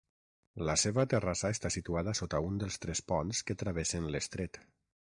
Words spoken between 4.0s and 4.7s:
l'estret.